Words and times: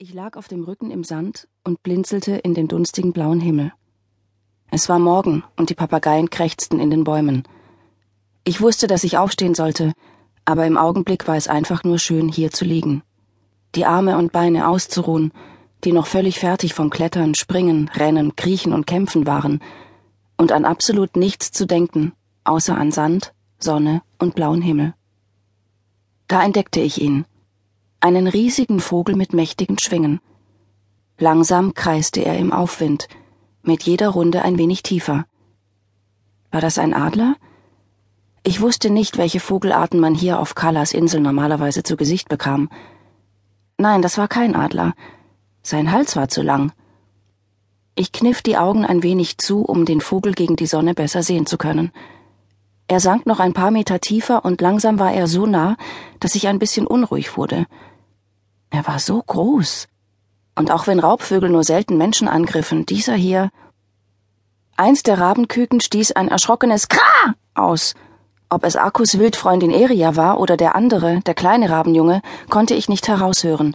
Ich 0.00 0.14
lag 0.14 0.36
auf 0.36 0.46
dem 0.46 0.62
Rücken 0.62 0.92
im 0.92 1.02
Sand 1.02 1.48
und 1.64 1.82
blinzelte 1.82 2.36
in 2.36 2.54
den 2.54 2.68
dunstigen 2.68 3.12
blauen 3.12 3.40
Himmel. 3.40 3.72
Es 4.70 4.88
war 4.88 5.00
Morgen 5.00 5.42
und 5.56 5.70
die 5.70 5.74
Papageien 5.74 6.30
krächzten 6.30 6.78
in 6.78 6.88
den 6.88 7.02
Bäumen. 7.02 7.42
Ich 8.44 8.60
wusste, 8.60 8.86
dass 8.86 9.02
ich 9.02 9.18
aufstehen 9.18 9.56
sollte, 9.56 9.94
aber 10.44 10.66
im 10.66 10.76
Augenblick 10.76 11.26
war 11.26 11.34
es 11.34 11.48
einfach 11.48 11.82
nur 11.82 11.98
schön, 11.98 12.28
hier 12.28 12.52
zu 12.52 12.64
liegen. 12.64 13.02
Die 13.74 13.86
Arme 13.86 14.18
und 14.18 14.30
Beine 14.30 14.68
auszuruhen, 14.68 15.32
die 15.82 15.90
noch 15.90 16.06
völlig 16.06 16.38
fertig 16.38 16.74
vom 16.74 16.90
Klettern, 16.90 17.34
Springen, 17.34 17.90
Rennen, 17.92 18.36
Kriechen 18.36 18.74
und 18.74 18.86
Kämpfen 18.86 19.26
waren, 19.26 19.60
und 20.36 20.52
an 20.52 20.64
absolut 20.64 21.16
nichts 21.16 21.50
zu 21.50 21.66
denken, 21.66 22.12
außer 22.44 22.78
an 22.78 22.92
Sand, 22.92 23.34
Sonne 23.58 24.02
und 24.20 24.36
blauen 24.36 24.62
Himmel. 24.62 24.94
Da 26.28 26.44
entdeckte 26.44 26.78
ich 26.78 27.00
ihn 27.00 27.24
einen 28.00 28.26
riesigen 28.26 28.80
Vogel 28.80 29.16
mit 29.16 29.32
mächtigen 29.32 29.78
Schwingen. 29.78 30.20
Langsam 31.18 31.74
kreiste 31.74 32.20
er 32.20 32.38
im 32.38 32.52
Aufwind, 32.52 33.08
mit 33.62 33.82
jeder 33.82 34.10
Runde 34.10 34.42
ein 34.42 34.56
wenig 34.56 34.82
tiefer. 34.82 35.26
War 36.50 36.60
das 36.60 36.78
ein 36.78 36.94
Adler? 36.94 37.36
Ich 38.44 38.60
wusste 38.60 38.88
nicht, 38.88 39.18
welche 39.18 39.40
Vogelarten 39.40 40.00
man 40.00 40.14
hier 40.14 40.38
auf 40.38 40.54
Kalas 40.54 40.92
Insel 40.92 41.20
normalerweise 41.20 41.82
zu 41.82 41.96
Gesicht 41.96 42.28
bekam. 42.28 42.70
Nein, 43.78 44.00
das 44.00 44.16
war 44.16 44.28
kein 44.28 44.54
Adler. 44.54 44.94
Sein 45.62 45.92
Hals 45.92 46.16
war 46.16 46.28
zu 46.28 46.42
lang. 46.42 46.72
Ich 47.94 48.12
kniff 48.12 48.42
die 48.42 48.56
Augen 48.56 48.84
ein 48.84 49.02
wenig 49.02 49.38
zu, 49.38 49.62
um 49.62 49.84
den 49.84 50.00
Vogel 50.00 50.32
gegen 50.32 50.54
die 50.54 50.66
Sonne 50.66 50.94
besser 50.94 51.24
sehen 51.24 51.46
zu 51.46 51.58
können. 51.58 51.90
Er 52.88 53.00
sank 53.00 53.26
noch 53.26 53.38
ein 53.38 53.52
paar 53.52 53.70
Meter 53.70 54.00
tiefer 54.00 54.44
und 54.46 54.62
langsam 54.62 54.98
war 54.98 55.12
er 55.12 55.26
so 55.26 55.44
nah, 55.44 55.76
dass 56.20 56.34
ich 56.34 56.48
ein 56.48 56.58
bisschen 56.58 56.86
unruhig 56.86 57.36
wurde. 57.36 57.66
Er 58.70 58.86
war 58.86 58.98
so 58.98 59.22
groß. 59.22 59.88
Und 60.56 60.70
auch 60.70 60.86
wenn 60.86 60.98
Raubvögel 60.98 61.50
nur 61.50 61.64
selten 61.64 61.98
Menschen 61.98 62.28
angriffen, 62.28 62.86
dieser 62.86 63.14
hier. 63.14 63.50
Eins 64.76 65.02
der 65.02 65.20
Rabenküken 65.20 65.80
stieß 65.80 66.12
ein 66.12 66.28
erschrockenes 66.28 66.88
Kra 66.88 67.34
aus. 67.54 67.94
Ob 68.48 68.64
es 68.64 68.76
Akkus 68.76 69.18
Wildfreundin 69.18 69.70
Eria 69.70 70.16
war 70.16 70.40
oder 70.40 70.56
der 70.56 70.74
andere, 70.74 71.20
der 71.20 71.34
kleine 71.34 71.68
Rabenjunge, 71.68 72.22
konnte 72.48 72.74
ich 72.74 72.88
nicht 72.88 73.06
heraushören, 73.06 73.74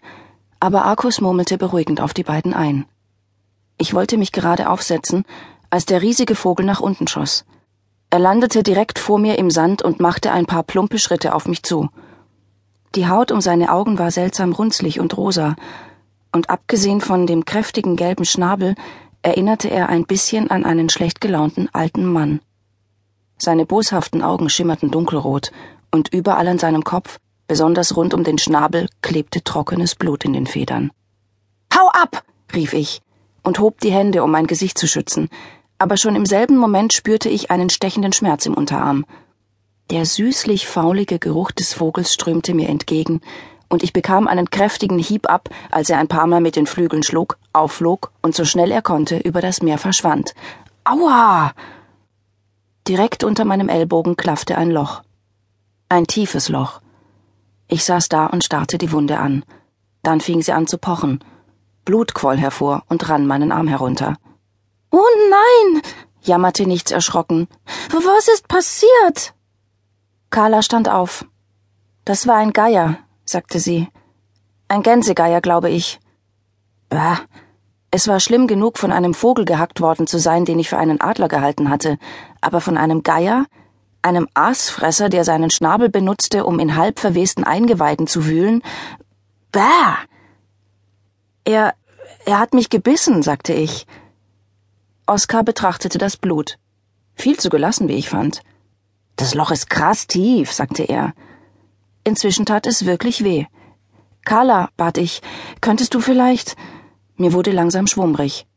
aber 0.59 0.85
Akkus 0.85 1.21
murmelte 1.21 1.59
beruhigend 1.59 2.01
auf 2.01 2.15
die 2.15 2.23
beiden 2.23 2.55
ein. 2.55 2.85
Ich 3.77 3.93
wollte 3.93 4.17
mich 4.17 4.31
gerade 4.31 4.69
aufsetzen, 4.69 5.25
als 5.69 5.85
der 5.85 6.01
riesige 6.01 6.33
Vogel 6.33 6.65
nach 6.65 6.79
unten 6.79 7.07
schoss. 7.07 7.45
Er 8.13 8.19
landete 8.19 8.61
direkt 8.61 8.99
vor 8.99 9.17
mir 9.17 9.39
im 9.39 9.49
Sand 9.49 9.81
und 9.81 9.99
machte 9.99 10.31
ein 10.31 10.45
paar 10.45 10.61
plumpe 10.61 10.99
Schritte 10.99 11.33
auf 11.33 11.47
mich 11.47 11.63
zu. 11.63 11.89
Die 12.93 13.07
Haut 13.07 13.31
um 13.31 13.41
seine 13.41 13.71
Augen 13.71 13.97
war 13.97 14.11
seltsam 14.11 14.51
runzlig 14.51 14.99
und 14.99 15.17
rosa, 15.17 15.55
und 16.31 16.51
abgesehen 16.51 17.01
von 17.01 17.25
dem 17.25 17.43
kräftigen 17.43 17.95
gelben 17.95 18.23
Schnabel 18.23 18.75
erinnerte 19.23 19.71
er 19.71 19.89
ein 19.89 20.05
bisschen 20.05 20.51
an 20.51 20.63
einen 20.63 20.89
schlecht 20.89 21.21
gelaunten 21.21 21.69
alten 21.73 22.05
Mann. 22.05 22.39
Seine 23.39 23.65
boshaften 23.65 24.21
Augen 24.21 24.47
schimmerten 24.47 24.91
dunkelrot, 24.91 25.51
und 25.89 26.13
überall 26.13 26.47
an 26.47 26.59
seinem 26.59 26.83
Kopf, 26.83 27.17
besonders 27.47 27.97
rund 27.97 28.13
um 28.13 28.23
den 28.23 28.37
Schnabel, 28.37 28.89
klebte 29.01 29.43
trockenes 29.43 29.95
Blut 29.95 30.23
in 30.23 30.33
den 30.33 30.45
Federn. 30.45 30.91
Hau 31.73 31.87
ab! 31.87 32.23
rief 32.53 32.73
ich 32.73 33.01
und 33.41 33.57
hob 33.57 33.79
die 33.79 33.91
Hände, 33.91 34.23
um 34.23 34.29
mein 34.29 34.45
Gesicht 34.45 34.77
zu 34.77 34.87
schützen, 34.87 35.29
aber 35.83 35.97
schon 35.97 36.15
im 36.15 36.25
selben 36.25 36.55
Moment 36.55 36.93
spürte 36.93 37.27
ich 37.27 37.51
einen 37.51 37.69
stechenden 37.69 38.13
Schmerz 38.13 38.45
im 38.45 38.53
Unterarm. 38.53 39.05
Der 39.91 40.05
süßlich 40.05 40.65
faulige 40.65 41.19
Geruch 41.19 41.51
des 41.51 41.73
Vogels 41.73 42.13
strömte 42.13 42.53
mir 42.53 42.69
entgegen, 42.69 43.19
und 43.67 43.83
ich 43.83 43.91
bekam 43.91 44.29
einen 44.29 44.49
kräftigen 44.49 44.97
Hieb 44.97 45.29
ab, 45.29 45.49
als 45.71 45.89
er 45.89 45.97
ein 45.97 46.07
paar 46.07 46.25
Mal 46.25 46.39
mit 46.39 46.55
den 46.55 46.67
Flügeln 46.67 47.03
schlug, 47.03 47.37
aufflog 47.51 48.13
und 48.21 48.33
so 48.33 48.45
schnell 48.45 48.71
er 48.71 48.81
konnte 48.81 49.17
über 49.17 49.41
das 49.41 49.61
Meer 49.61 49.77
verschwand. 49.77 50.33
Aua! 50.85 51.51
Direkt 52.87 53.25
unter 53.25 53.43
meinem 53.43 53.67
Ellbogen 53.67 54.15
klaffte 54.15 54.57
ein 54.57 54.71
Loch. 54.71 55.01
Ein 55.89 56.07
tiefes 56.07 56.47
Loch. 56.47 56.79
Ich 57.67 57.83
saß 57.83 58.07
da 58.07 58.27
und 58.27 58.45
starrte 58.45 58.77
die 58.77 58.93
Wunde 58.93 59.19
an. 59.19 59.43
Dann 60.01 60.21
fing 60.21 60.41
sie 60.41 60.53
an 60.53 60.65
zu 60.65 60.77
pochen. 60.77 61.21
Blut 61.83 62.13
quoll 62.13 62.37
hervor 62.37 62.83
und 62.87 63.09
rann 63.09 63.27
meinen 63.27 63.51
Arm 63.51 63.67
herunter. 63.67 64.15
Oh 64.95 65.09
nein! 65.31 65.81
jammerte 66.21 66.67
nichts 66.67 66.91
erschrocken. 66.91 67.47
Was 67.89 68.27
ist 68.27 68.47
passiert? 68.47 69.33
Carla 70.29 70.61
stand 70.61 70.87
auf. 70.87 71.25
Das 72.05 72.27
war 72.27 72.35
ein 72.35 72.53
Geier, 72.53 72.99
sagte 73.25 73.59
sie. 73.59 73.87
Ein 74.67 74.83
Gänsegeier, 74.83 75.41
glaube 75.41 75.71
ich. 75.71 75.99
Bah. 76.89 77.21
Es 77.89 78.07
war 78.07 78.19
schlimm 78.19 78.45
genug, 78.45 78.77
von 78.77 78.91
einem 78.91 79.15
Vogel 79.15 79.45
gehackt 79.45 79.81
worden 79.81 80.05
zu 80.05 80.19
sein, 80.19 80.45
den 80.45 80.59
ich 80.59 80.69
für 80.69 80.77
einen 80.77 81.01
Adler 81.01 81.27
gehalten 81.27 81.71
hatte, 81.71 81.97
aber 82.39 82.61
von 82.61 82.77
einem 82.77 83.01
Geier, 83.01 83.47
einem 84.03 84.27
Aasfresser, 84.35 85.09
der 85.09 85.23
seinen 85.23 85.49
Schnabel 85.49 85.89
benutzte, 85.89 86.45
um 86.45 86.59
in 86.59 86.75
halb 86.75 86.99
verwesten 86.99 87.43
Eingeweiden 87.43 88.05
zu 88.05 88.27
wühlen. 88.27 88.61
Bah. 89.51 89.97
Er, 91.45 91.73
er 92.25 92.37
hat 92.37 92.53
mich 92.53 92.69
gebissen, 92.69 93.23
sagte 93.23 93.53
ich. 93.53 93.87
Oskar 95.05 95.43
betrachtete 95.43 95.97
das 95.97 96.17
Blut. 96.17 96.57
Viel 97.15 97.37
zu 97.37 97.49
gelassen, 97.49 97.87
wie 97.87 97.93
ich 97.93 98.09
fand. 98.09 98.41
Das 99.17 99.35
Loch 99.35 99.51
ist 99.51 99.69
krass 99.69 100.07
tief, 100.07 100.51
sagte 100.51 100.83
er. 100.83 101.13
Inzwischen 102.03 102.45
tat 102.45 102.67
es 102.67 102.85
wirklich 102.85 103.23
weh. 103.23 103.45
Carla, 104.25 104.69
bat 104.77 104.97
ich, 104.97 105.21
könntest 105.59 105.93
du 105.93 105.99
vielleicht. 105.99 106.55
Mir 107.17 107.33
wurde 107.33 107.51
langsam 107.51 107.87
schwummrig. 107.87 108.47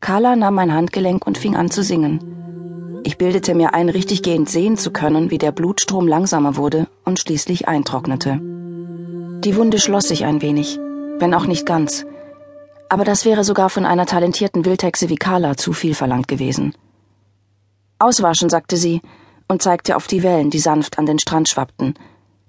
Carla 0.00 0.36
nahm 0.36 0.54
mein 0.54 0.72
Handgelenk 0.72 1.26
und 1.26 1.36
fing 1.36 1.56
an 1.56 1.70
zu 1.70 1.82
singen. 1.82 3.00
Ich 3.02 3.18
bildete 3.18 3.54
mir 3.54 3.74
ein, 3.74 3.88
richtig 3.88 4.22
gehend 4.22 4.48
sehen 4.48 4.76
zu 4.76 4.92
können, 4.92 5.30
wie 5.30 5.38
der 5.38 5.52
Blutstrom 5.52 6.06
langsamer 6.06 6.56
wurde 6.56 6.86
und 7.04 7.18
schließlich 7.18 7.68
eintrocknete. 7.68 8.40
Die 8.40 9.56
Wunde 9.56 9.78
schloss 9.78 10.08
sich 10.08 10.24
ein 10.24 10.42
wenig, 10.42 10.78
wenn 11.18 11.34
auch 11.34 11.46
nicht 11.46 11.66
ganz. 11.66 12.06
Aber 12.88 13.04
das 13.04 13.24
wäre 13.24 13.44
sogar 13.44 13.70
von 13.70 13.84
einer 13.84 14.06
talentierten 14.06 14.64
Wildhexe 14.64 15.08
wie 15.08 15.16
Carla 15.16 15.56
zu 15.56 15.72
viel 15.72 15.94
verlangt 15.94 16.28
gewesen. 16.28 16.74
Auswaschen, 17.98 18.48
sagte 18.48 18.76
sie, 18.76 19.00
und 19.48 19.62
zeigte 19.62 19.96
auf 19.96 20.06
die 20.06 20.22
Wellen, 20.22 20.50
die 20.50 20.58
sanft 20.58 20.98
an 20.98 21.06
den 21.06 21.18
Strand 21.18 21.48
schwappten. 21.48 21.94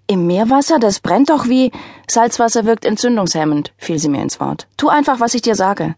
Im 0.08 0.26
Meerwasser, 0.26 0.80
das 0.80 1.00
brennt 1.00 1.30
doch 1.30 1.47
wie. 1.47 1.72
Salzwasser 2.09 2.66
wirkt 2.66 2.86
entzündungshemmend, 2.86 3.74
fiel 3.78 4.00
sie 4.00 4.09
mir 4.09 4.22
ins 4.22 4.40
Wort. 4.40 4.68
Tu 4.78 4.88
einfach, 4.88 5.20
was 5.20 5.34
ich 5.34 5.42
dir 5.42 5.56
sage. 5.56 5.96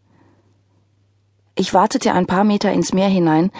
Ich 1.55 1.73
wartete 1.73 2.13
ein 2.13 2.25
paar 2.25 2.43
Meter 2.43 2.71
ins 2.71 2.93
Meer 2.93 3.09
hinein 3.09 3.51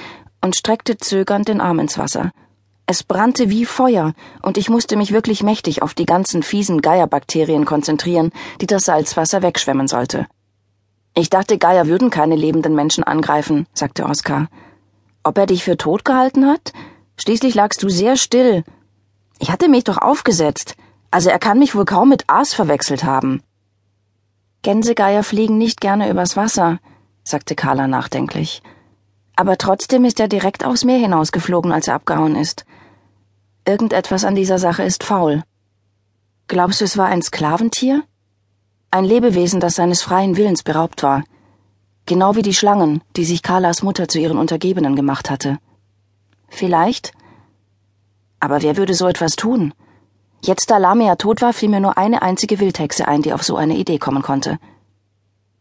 und 0.42 0.56
streckte 0.56 0.98
zögernd 0.98 1.50
den 1.50 1.62
Arm 1.62 1.80
ins 1.80 1.98
Wasser. 1.98 2.32
Es 2.88 3.04
brannte 3.04 3.52
wie 3.52 3.66
Feuer, 3.66 4.14
und 4.42 4.58
ich 4.58 4.70
musste 4.70 4.96
mich 4.96 5.12
wirklich 5.12 5.44
mächtig 5.44 5.84
auf 5.84 5.94
die 5.94 6.08
ganzen 6.08 6.42
fiesen 6.42 6.82
Geierbakterien 6.82 7.66
konzentrieren, 7.66 8.32
die 8.62 8.68
das 8.68 8.86
Salzwasser 8.86 9.44
wegschwemmen 9.44 9.88
sollte. 9.88 10.26
Ich 11.20 11.30
dachte, 11.30 11.58
Geier 11.58 11.88
würden 11.88 12.10
keine 12.10 12.38
lebenden 12.38 12.76
Menschen 12.76 13.04
angreifen, 13.04 13.68
sagte 13.74 14.06
Oskar. 14.06 14.48
Ob 15.22 15.38
er 15.38 15.48
dich 15.48 15.66
für 15.66 15.76
tot 15.76 16.06
gehalten 16.06 16.46
hat? 16.46 16.72
Schließlich 17.18 17.56
lagst 17.56 17.84
du 17.84 17.90
sehr 17.90 18.16
still. 18.16 18.64
Ich 19.38 19.52
hatte 19.52 19.68
mich 19.68 19.84
doch 19.84 19.98
aufgesetzt. 19.98 20.78
Also 21.12 21.30
er 21.30 21.38
kann 21.38 21.60
mich 21.60 21.76
wohl 21.76 21.84
kaum 21.84 22.08
mit 22.08 22.30
Aas 22.30 22.54
verwechselt 22.54 23.04
haben. 23.04 23.44
Gänsegeier 24.62 25.24
fliegen 25.24 25.58
nicht 25.58 25.82
gerne 25.82 26.10
übers 26.10 26.38
Wasser, 26.38 26.80
sagte 27.26 27.54
Carla 27.54 27.88
nachdenklich. 27.88 28.64
Aber 29.36 29.58
trotzdem 29.58 30.06
ist 30.06 30.22
er 30.22 30.30
direkt 30.30 30.64
aufs 30.64 30.86
Meer 30.86 31.00
hinausgeflogen, 31.00 31.74
als 31.74 31.90
er 31.90 31.96
abgehauen 31.96 32.38
ist. 32.38 32.64
Irgendetwas 33.68 34.24
an 34.24 34.36
dieser 34.36 34.58
Sache 34.58 34.84
ist 34.84 35.04
faul. 35.04 35.44
Glaubst 36.48 36.80
du, 36.80 36.86
es 36.86 36.96
war 36.96 37.08
ein 37.08 37.22
Sklaventier? 37.22 38.04
Ein 38.92 39.06
Lebewesen, 39.06 39.60
das 39.60 39.76
seines 39.76 40.02
freien 40.02 40.36
Willens 40.36 40.64
beraubt 40.64 41.04
war. 41.04 41.24
Genau 42.08 42.36
wie 42.36 42.42
die 42.42 42.56
Schlangen, 42.56 43.04
die 43.16 43.24
sich 43.24 43.44
Carlas 43.44 43.84
Mutter 43.84 44.08
zu 44.08 44.18
ihren 44.18 44.40
Untergebenen 44.40 44.96
gemacht 44.96 45.30
hatte. 45.30 45.60
Vielleicht. 46.48 47.12
Aber 48.40 48.64
wer 48.64 48.78
würde 48.78 48.96
so 48.96 49.08
etwas 49.08 49.36
tun? 49.36 49.76
Jetzt, 50.42 50.72
da 50.72 50.78
Lamia 50.78 51.18
tot 51.18 51.44
war, 51.44 51.54
fiel 51.54 51.70
mir 51.70 51.82
nur 51.82 52.00
eine 52.00 52.24
einzige 52.24 52.60
Wildhexe 52.60 53.08
ein, 53.08 53.22
die 53.22 53.32
auf 53.32 53.44
so 53.44 53.58
eine 53.58 53.78
Idee 53.78 54.00
kommen 54.00 54.24
konnte. 54.24 54.58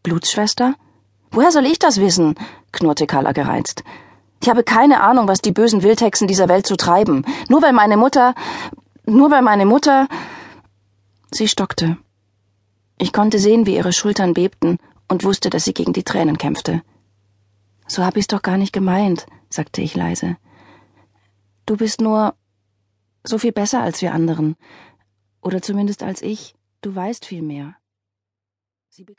Blutsschwester? 0.01 0.73
Woher 1.29 1.51
soll 1.51 1.67
ich 1.67 1.77
das 1.77 1.99
wissen? 1.99 2.33
knurrte 2.71 3.05
Carla 3.05 3.33
gereizt. 3.33 3.83
Ich 4.41 4.49
habe 4.49 4.63
keine 4.63 5.01
Ahnung, 5.01 5.27
was 5.27 5.41
die 5.41 5.51
bösen 5.51 5.83
Wildhexen 5.83 6.27
dieser 6.27 6.47
Welt 6.47 6.65
so 6.65 6.75
treiben. 6.75 7.25
Nur 7.47 7.61
weil 7.61 7.73
meine 7.73 7.97
Mutter. 7.97 8.33
Nur 9.05 9.29
weil 9.29 9.43
meine 9.43 9.67
Mutter. 9.67 10.07
Sie 11.29 11.47
stockte. 11.47 11.97
Ich 13.01 13.13
konnte 13.13 13.39
sehen, 13.39 13.65
wie 13.65 13.75
ihre 13.75 13.93
Schultern 13.93 14.33
bebten 14.33 14.77
und 15.07 15.23
wusste, 15.23 15.49
dass 15.49 15.63
sie 15.63 15.73
gegen 15.73 15.93
die 15.93 16.03
Tränen 16.03 16.37
kämpfte. 16.37 16.83
So 17.87 18.03
hab 18.03 18.17
ich's 18.17 18.27
doch 18.27 18.41
gar 18.41 18.57
nicht 18.57 18.73
gemeint, 18.73 19.25
sagte 19.49 19.81
ich 19.81 19.95
leise. 19.95 20.37
Du 21.65 21.77
bist 21.77 22.01
nur 22.01 22.35
so 23.23 23.37
viel 23.37 23.53
besser 23.53 23.81
als 23.81 24.01
wir 24.01 24.13
anderen. 24.13 24.57
Oder 25.41 25.61
zumindest 25.61 26.03
als 26.03 26.21
ich. 26.21 26.55
Du 26.81 26.93
weißt 26.93 27.25
viel 27.25 27.41
mehr. 27.41 27.75